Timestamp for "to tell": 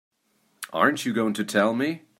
1.33-1.75